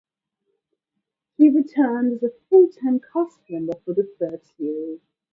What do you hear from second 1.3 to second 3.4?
He returned as a full-time cast